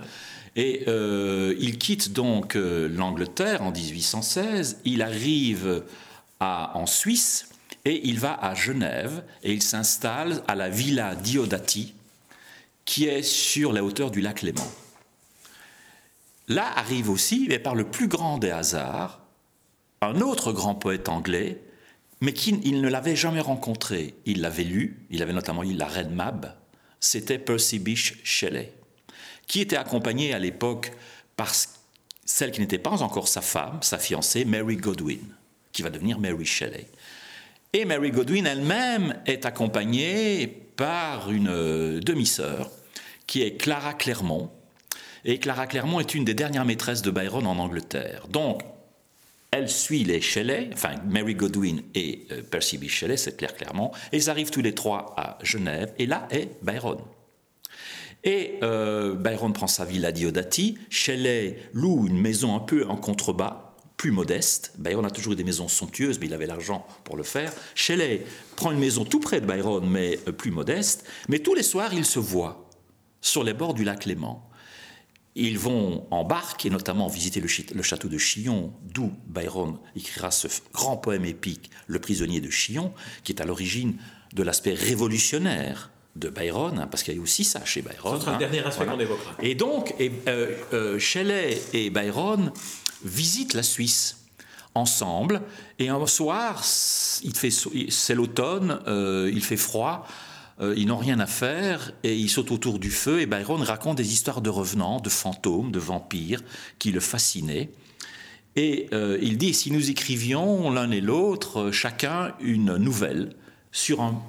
[0.56, 5.84] Et euh, il quitte donc l'Angleterre en 1816, il arrive
[6.40, 7.50] à, en Suisse
[7.86, 11.94] et il va à Genève et il s'installe à la Villa Diodati
[12.86, 14.68] qui est sur la hauteur du lac Léman.
[16.48, 19.22] Là arrive aussi, mais par le plus grand des hasards,
[20.02, 21.62] un autre grand poète anglais,
[22.22, 24.16] mais qu'il ne l'avait jamais rencontré.
[24.26, 26.56] Il l'avait lu, il avait notamment lu La Reine Mab,
[27.00, 28.74] c'était Percy Bysshe Shelley,
[29.50, 30.94] qui était accompagné à l'époque
[31.36, 31.54] par
[32.24, 35.20] celle qui n'était pas encore sa femme, sa fiancée, Mary Godwin,
[35.74, 36.88] qui va devenir Mary Shelley.
[37.74, 42.70] Et Mary Godwin elle-même est accompagnée par une euh, demi-sœur,
[43.26, 44.52] qui est Clara Clermont.
[45.26, 48.28] Et Clara Clermont est une des dernières maîtresses de Byron en Angleterre.
[48.30, 48.62] Donc,
[49.50, 52.88] elle suit les Shelley, enfin Mary Godwin et euh, Percy B.
[52.88, 53.94] Shelley, c'est clair clairement.
[54.14, 57.00] ils arrivent tous les trois à Genève, et là est Byron.
[58.24, 60.78] Et euh, Byron prend sa ville à Diodati.
[60.90, 64.74] Shelley loue une maison un peu en contrebas, plus modeste.
[64.78, 67.54] Byron a toujours eu des maisons somptueuses, mais il avait l'argent pour le faire.
[67.76, 71.06] Shelley prend une maison tout près de Byron, mais euh, plus modeste.
[71.30, 72.70] Mais tous les soirs, ils se voient
[73.22, 74.46] sur les bords du lac Léman.
[75.36, 80.48] Ils vont en barque et notamment visiter le, château de Chillon, d'où Byron écrira ce
[80.74, 83.96] grand poème épique, Le prisonnier de Chillon, qui est à l'origine
[84.34, 88.20] de l'aspect révolutionnaire de Byron, hein, parce qu'il y a aussi ça chez Byron.
[88.22, 88.38] C'est un hein.
[88.38, 89.36] dernier aspect qu'on évoquera.
[89.42, 92.52] Et donc, et, euh, euh, Shelley et Byron
[93.04, 94.18] visitent la Suisse
[94.76, 95.42] ensemble,
[95.78, 100.08] et un soir, c'est l'automne, euh, il fait froid,
[100.76, 104.12] ils n'ont rien à faire et ils sautent autour du feu et Byron raconte des
[104.12, 106.42] histoires de revenants, de fantômes, de vampires
[106.80, 107.70] qui le fascinaient.
[108.58, 108.90] Et
[109.22, 113.38] il dit, si nous écrivions l'un et l'autre, chacun une nouvelle
[113.72, 114.22] sur un,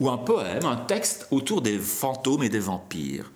[0.00, 3.32] ou un poème, un texte autour des fantômes et des vampires.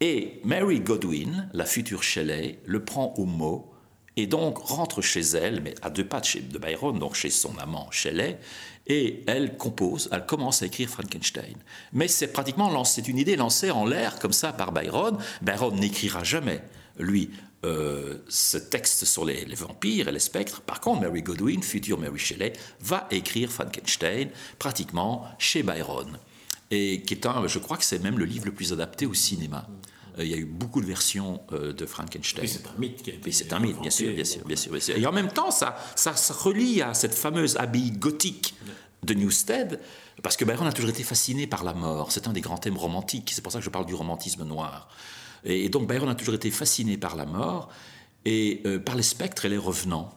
[0.00, 3.72] Et Mary Godwin, la future Shelley, le prend au mot
[4.16, 7.56] et donc rentre chez elle, mais à deux pas de, chez, Byron, donc chez son
[7.58, 8.38] amant Shelley,
[8.86, 11.56] et elle compose, elle commence à écrire Frankenstein.
[11.92, 15.16] Mais c'est pratiquement c'est une idée lancée en l'air comme ça par Byron.
[15.40, 16.60] Byron n'écrira jamais,
[16.98, 17.30] lui,
[17.64, 20.60] euh, ce texte sur les, vampires et les spectres.
[20.62, 26.18] Par contre, Mary Godwin, future Mary Shelley, va écrire Frankenstein pratiquement chez Byron.
[26.70, 29.14] Et qui est un, je crois que c'est même le livre le plus adapté au
[29.14, 29.68] cinéma.
[30.18, 32.46] Euh, il y a eu beaucoup de versions euh, de Frankenstein.
[32.46, 33.08] c'est un mythe.
[33.30, 36.16] c'est un mythe, bien sûr, bien sûr, bien sûr, Et en même temps, ça, ça
[36.16, 38.54] se relie à cette fameuse abbaye gothique
[39.04, 39.80] de Newstead,
[40.22, 42.12] parce que Byron a toujours été fasciné par la mort.
[42.12, 43.30] C'est un des grands thèmes romantiques.
[43.32, 44.88] C'est pour ça que je parle du romantisme noir.
[45.44, 47.68] Et, donc Byron a toujours été fasciné par la mort
[48.24, 50.12] et euh, par les spectres et les revenants.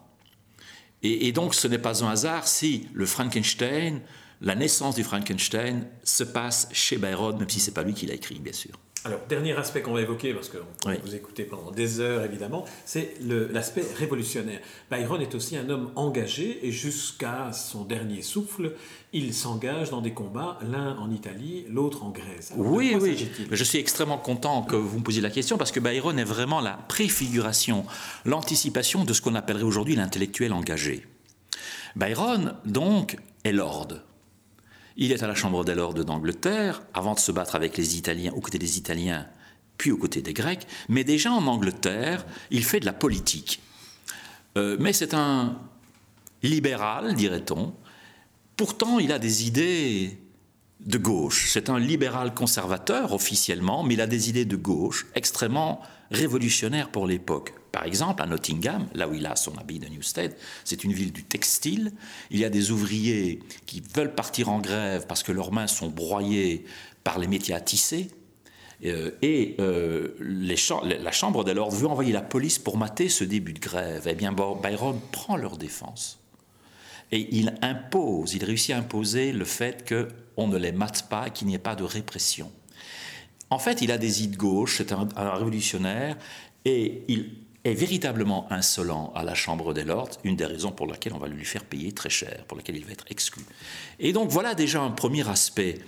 [1.04, 4.02] Et, et donc ce n'est pas un hasard si le Frankenstein,
[4.42, 8.14] la naissance du Frankenstein, se passe chez Byron, même si c'est pas lui qui l'a
[8.14, 8.80] écrit, bien sûr.
[9.06, 10.58] Alors, dernier aspect qu'on va évoquer, parce que
[11.04, 14.60] vous écoutez pendant des heures évidemment, c'est l'aspect révolutionnaire.
[14.90, 18.74] Byron est aussi un homme engagé et jusqu'à son dernier souffle,
[19.14, 22.54] il s'engage dans des combats, l'un en Italie, l'autre en Grèce.
[22.58, 23.30] oui, oui.
[23.52, 26.60] Je suis extrêmement content que vous me posiez la question parce que Byron est vraiment
[26.60, 27.86] la préfiguration,
[28.26, 31.06] l'anticipation de ce qu'on appellerait aujourd'hui l'intellectuel engagé.
[31.96, 34.00] Byron, donc, est lord.
[34.98, 38.32] Il est à la Chambre des Lords d'Angleterre, avant de se battre avec les Italiens,
[38.34, 39.28] aux côtés des Italiens,
[39.78, 40.66] puis aux côtés des Grecs.
[40.88, 43.62] Mais déjà en Angleterre, il fait de la politique.
[44.58, 45.60] Euh, mais c'est un
[46.44, 47.74] libéral, dirait-on.
[48.56, 50.18] Pourtant, il a des idées
[50.80, 51.50] de gauche.
[51.52, 55.82] C'est un libéral conservateur officiellement, mais il a des idées de gauche extrêmement
[56.12, 57.54] révolutionnaires pour l'époque.
[57.76, 60.34] Par exemple, à Nottingham, là où il a son habit de Newstead,
[60.64, 61.92] c'est une ville du textile.
[62.32, 65.90] Il y a des ouvriers qui veulent partir en grève parce que leurs mains sont
[65.90, 66.64] broyées
[67.04, 68.12] par les métiers à tisser.
[68.86, 73.52] Euh, et euh, la Chambre des Lords veut envoyer la police pour mater ce début
[73.52, 74.08] de grève.
[74.10, 76.20] Eh bien, Byron prend leur défense.
[77.12, 81.48] Et il impose, il réussit à imposer le fait qu'on ne les mate pas, qu'il
[81.48, 82.50] n'y ait pas de répression.
[83.50, 86.18] En fait, il a des idées de gauche, c'est un, révolutionnaire,
[86.64, 91.14] et il est véritablement insolent à la Chambre des Lords, une des raisons pour lesquelles
[91.14, 93.44] on va lui faire payer très cher, pour laquelle il va être exclu.
[94.00, 95.80] Et donc voilà déjà un premier aspect.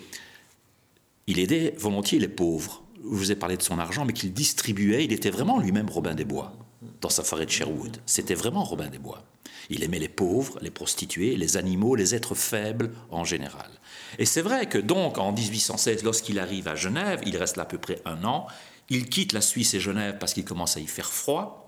[1.28, 2.84] Il aidait volontiers les pauvres.
[3.04, 5.06] Je vous ai parlé de son argent, mais qu'il distribuait.
[5.06, 6.54] Il était vraiment lui-même Robin des Bois
[7.00, 7.98] dans sa forêt de Sherwood.
[8.08, 9.24] C'était vraiment Robin des Bois.
[9.70, 13.70] Il aimait les pauvres, les prostituées, les animaux, les êtres faibles en général.
[14.18, 17.66] Et c'est vrai que donc en 1816, lorsqu'il arrive à Genève, il reste là à
[17.66, 18.48] peu près un an,
[18.90, 21.67] il quitte la Suisse et Genève parce qu'il commence à y faire froid,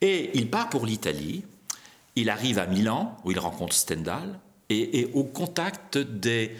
[0.00, 1.44] et il part pour l'Italie.
[2.16, 6.52] Il arrive à Milan, où il rencontre Stendhal, et est au contact des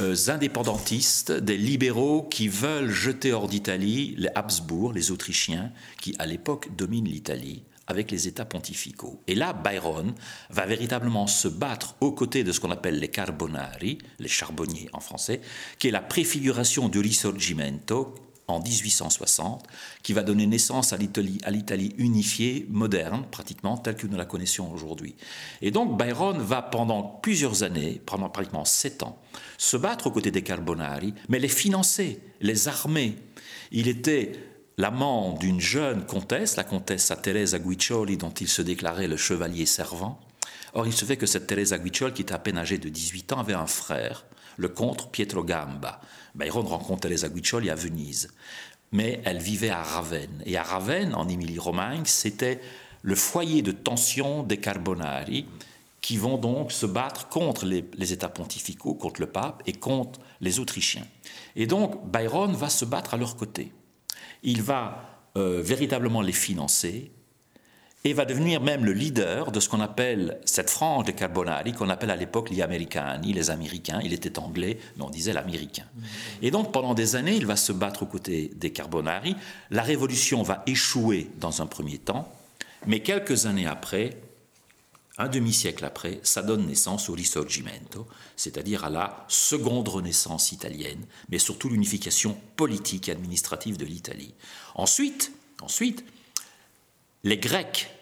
[0.00, 6.26] euh, indépendantistes, des libéraux qui veulent jeter hors d'Italie les Habsbourg, les Autrichiens, qui à
[6.26, 9.22] l'époque dominent l'Italie avec les États pontificaux.
[9.26, 10.14] Et là, Byron
[10.50, 15.00] va véritablement se battre aux côtés de ce qu'on appelle les Carbonari, les charbonniers en
[15.00, 15.40] français,
[15.78, 18.14] qui est la préfiguration du Risorgimento
[18.46, 19.66] en 1860,
[20.02, 25.14] qui va donner naissance à l'Italie unifiée, moderne, pratiquement, telle que nous la connaissions aujourd'hui.
[25.62, 29.18] Et donc Byron va pendant plusieurs années, pendant pratiquement sept ans,
[29.56, 33.16] se battre aux côtés des Carbonari, mais les financer, les armer.
[33.72, 34.32] Il était
[34.76, 40.20] l'amant d'une jeune comtesse, la comtesse Teresa Guiccioli, dont il se déclarait le chevalier servant.
[40.74, 43.32] Or, il se fait que cette Teresa Guiccioli, qui était à peine âgée de 18
[43.32, 44.26] ans, avait un frère,
[44.56, 46.00] le comte Pietro Gamba.
[46.34, 48.28] Byron rencontre Teresa Guiccioli à Venise.
[48.92, 50.42] Mais elle vivait à Ravenne.
[50.46, 52.60] Et à Ravenne, en Émilie-Romagne, c'était
[53.02, 55.46] le foyer de tension des Carbonari,
[56.00, 60.20] qui vont donc se battre contre les, les, États pontificaux, contre le pape et contre
[60.40, 61.06] les Autrichiens.
[61.56, 63.72] Et donc Byron va se battre à leur côté
[64.44, 67.10] il va euh, véritablement les financer
[68.06, 71.88] et va devenir même le leader de ce qu'on appelle cette frange de Carbonari, qu'on
[71.88, 74.00] appelle à l'époque les Americani, les Américains.
[74.04, 75.86] Il était anglais, mais on disait l'Américain.
[76.42, 79.36] Et donc pendant des années, il va se battre aux côtés des Carbonari.
[79.70, 82.30] La révolution va échouer dans un premier temps,
[82.86, 84.20] mais quelques années après,
[85.16, 91.38] un demi-siècle après, ça donne naissance au Risorgimento, c'est-à-dire à la seconde renaissance italienne, mais
[91.38, 94.34] surtout l'unification politique et administrative de l'Italie.
[94.74, 96.04] Ensuite, ensuite,
[97.22, 97.93] les Grecs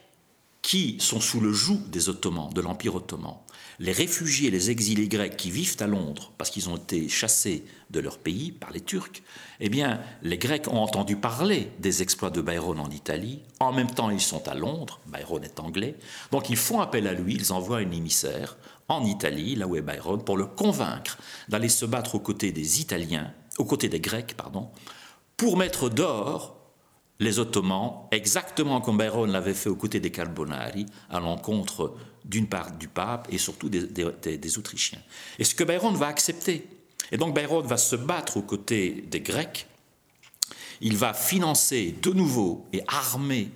[0.62, 3.34] qui sont sous le joug des Ottomans, de l'Empire ottoman,
[3.80, 7.98] les réfugiés, les exilés grecs qui vivent à Londres parce qu'ils ont été chassés de
[7.98, 9.22] leur pays par les Turcs,
[9.58, 13.42] eh bien, les Grecs ont entendu parler des exploits de Byron en Italie.
[13.58, 15.00] En même temps, ils sont à Londres.
[15.06, 15.96] Byron est anglais.
[16.30, 17.34] Donc, ils font appel à lui.
[17.34, 18.56] Ils envoient un émissaire
[18.88, 22.80] en Italie, là où est Byron, pour le convaincre d'aller se battre aux côtés des
[22.80, 24.70] Italiens, aux côtés des Grecs, pardon,
[25.36, 26.61] pour mettre dehors
[27.20, 31.94] les Ottomans, exactement comme Byron l'avait fait aux côtés des Carbonari, à l'encontre
[32.24, 35.00] d'une part du pape et surtout des, Autrichiens.
[35.38, 36.66] Et ce que Byron va accepter.
[37.10, 39.66] Et donc Byron va se battre aux côtés des Grecs,
[40.80, 43.48] il va financer de nouveau et armer,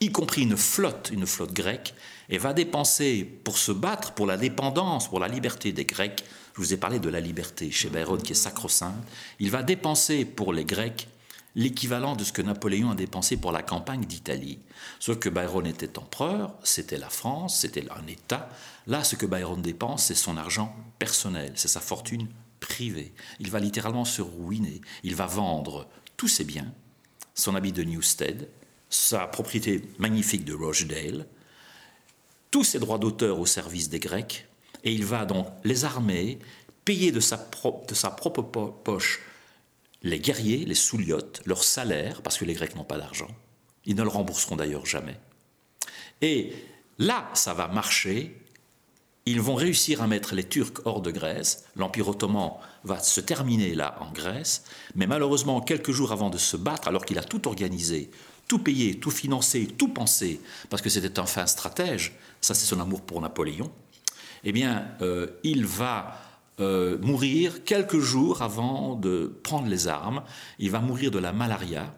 [0.00, 1.94] y compris une flotte, une flotte grecque,
[2.28, 6.24] et va dépenser pour se battre pour la dépendance, pour la liberté des Grecs.
[6.54, 8.94] Je vous ai parlé de la liberté chez Byron qui est sacro-sainte.
[9.40, 11.08] Il va dépenser pour les Grecs
[11.54, 14.58] l'équivalent de ce que Napoléon a dépensé pour la campagne d'Italie.
[14.98, 18.48] Ce que Byron était empereur, c'était la France, c'était un État.
[18.86, 22.28] Là, ce que Byron dépense, c'est son argent personnel, c'est sa fortune
[22.60, 23.12] privée.
[23.40, 24.80] Il va littéralement se ruiner.
[25.02, 26.72] Il va vendre tous ses biens,
[27.34, 28.48] son habit de Newstead,
[28.88, 31.26] sa propriété magnifique de Rochdale,
[32.50, 34.46] tous ses droits d'auteur au service des Grecs,
[34.84, 36.38] et il va donc les armer,
[36.84, 37.48] payer de sa,
[37.88, 39.20] de sa propre poche
[40.02, 43.30] les guerriers, les souliotes, leur salaire, parce que les Grecs n'ont pas d'argent,
[43.84, 45.18] ils ne le rembourseront d'ailleurs jamais.
[46.20, 46.52] Et
[46.98, 48.38] là, ça va marcher.
[49.26, 51.64] Ils vont réussir à mettre les Turcs hors de Grèce.
[51.76, 54.64] L'Empire ottoman va se terminer là en Grèce.
[54.94, 58.10] Mais malheureusement, quelques jours avant de se battre, alors qu'il a tout organisé,
[58.48, 60.40] tout payé, tout financé, tout pensé,
[60.70, 63.70] parce que c'était un fin stratège, ça c'est son amour pour Napoléon,
[64.44, 66.20] eh bien, euh, il va
[66.60, 70.22] euh, mourir quelques jours avant de prendre les armes.
[70.58, 71.94] Il va mourir de la malaria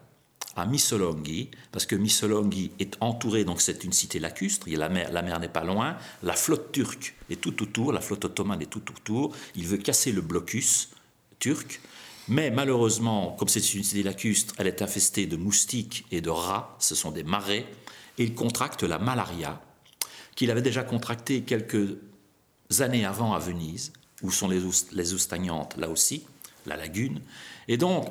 [0.57, 5.23] à Missolonghi, parce que Missolonghi est entouré, donc c'est une cité lacustre, la mer, la
[5.23, 8.89] mer n'est pas loin, la flotte turque est tout autour, la flotte ottomane est tout
[8.91, 10.91] autour, il veut casser le blocus
[11.39, 11.81] turc,
[12.29, 16.77] mais malheureusement, comme c'est une cité lacustre, elle est infestée de moustiques et de rats,
[16.79, 17.67] ce sont des marais,
[18.19, 19.61] et il contracte la malaria,
[20.37, 21.99] qu'il avait déjà contracté quelques
[22.79, 23.93] années avant à Venise,
[24.25, 24.61] où sont les,
[24.93, 26.25] les Oustagnantes, là aussi,
[26.67, 27.21] la lagune.
[27.69, 28.09] Et donc,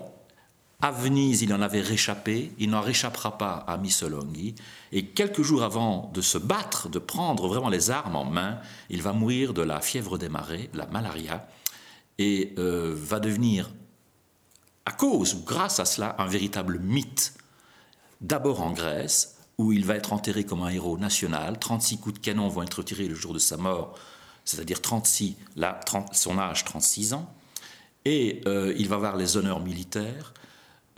[0.80, 4.54] à Venise, il en avait réchappé, il n'en réchappera pas à Missolonghi.
[4.92, 8.60] Et quelques jours avant de se battre, de prendre vraiment les armes en main,
[8.90, 11.48] il va mourir de la fièvre des marais, la malaria,
[12.20, 13.70] et euh, va devenir,
[14.86, 17.34] à cause ou grâce à cela, un véritable mythe.
[18.22, 21.60] D'abord en Grèce, où il va être enterré comme un héros national.
[21.60, 23.98] 36 coups de canon vont être tirés le jour de sa mort,
[24.46, 25.80] c'est-à-dire 36, là,
[26.12, 27.34] son âge, 36 ans.
[28.06, 30.34] Et euh, il va avoir les honneurs militaires.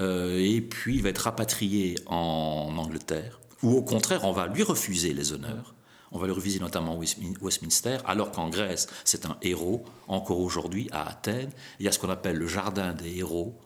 [0.01, 4.63] Euh, et puis il va être rapatrié en Angleterre, ou au contraire, on va lui
[4.63, 5.73] refuser les honneurs.
[6.11, 6.99] On va le refuser notamment
[7.41, 9.83] Westminster, alors qu'en Grèce, c'est un héros.
[10.07, 13.57] Encore aujourd'hui, à Athènes, il y a ce qu'on appelle le jardin des héros,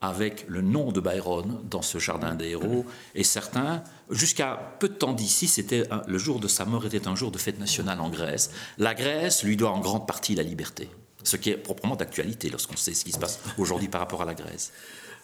[0.00, 2.86] avec le nom de Byron dans ce jardin des héros.
[3.14, 7.14] Et certains, jusqu'à peu de temps d'ici, c'était le jour de sa mort était un
[7.14, 8.50] jour de fête nationale en Grèce.
[8.78, 10.88] La Grèce lui doit en grande partie la liberté,
[11.22, 14.24] ce qui est proprement d'actualité lorsqu'on sait ce qui se passe aujourd'hui par rapport à
[14.24, 14.72] la Grèce.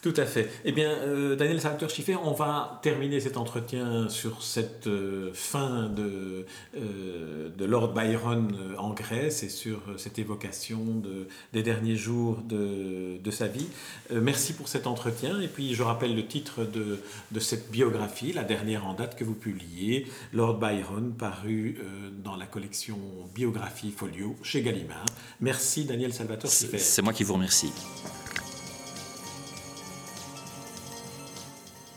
[0.02, 0.48] Tout à fait.
[0.64, 5.88] Eh bien, euh, Daniel Salter Schiffer, on va terminer cet entretien sur cette euh, fin
[5.88, 12.38] de, euh, de Lord Byron en Grèce et sur cette évocation de, des derniers jours
[12.42, 13.66] de, de sa vie.
[14.10, 15.40] merci pour cet entretien.
[15.40, 17.00] Et puis, je rappelle le titre de,
[17.32, 21.78] de, cette biographie, la dernière en date que vous publiez, Lord Byron, paru
[22.22, 22.98] dans la collection
[23.34, 25.06] Biographie Folio chez Gallimard.
[25.40, 26.78] Merci, Daniel Salvatore Schiffer.
[26.78, 27.72] C'est moi qui vous remercie.